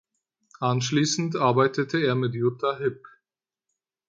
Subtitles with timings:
[0.61, 3.05] Anschließend arbeitete er mit Jutta Hipp.